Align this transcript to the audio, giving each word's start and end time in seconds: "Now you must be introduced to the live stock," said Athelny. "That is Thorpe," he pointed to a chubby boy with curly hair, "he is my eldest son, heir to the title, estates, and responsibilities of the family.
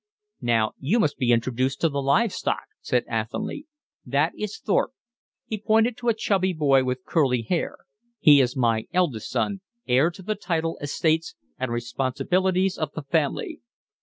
"Now 0.41 0.71
you 0.79 0.99
must 0.99 1.17
be 1.19 1.31
introduced 1.31 1.79
to 1.81 1.89
the 1.89 2.01
live 2.01 2.33
stock," 2.33 2.63
said 2.81 3.05
Athelny. 3.07 3.67
"That 4.03 4.33
is 4.35 4.57
Thorpe," 4.57 4.93
he 5.45 5.59
pointed 5.59 5.95
to 5.97 6.09
a 6.09 6.15
chubby 6.15 6.53
boy 6.53 6.83
with 6.83 7.05
curly 7.05 7.43
hair, 7.43 7.77
"he 8.19 8.41
is 8.41 8.55
my 8.57 8.87
eldest 8.95 9.29
son, 9.29 9.61
heir 9.87 10.09
to 10.09 10.23
the 10.23 10.33
title, 10.33 10.79
estates, 10.81 11.35
and 11.59 11.71
responsibilities 11.71 12.79
of 12.79 12.91
the 12.93 13.03
family. 13.03 13.61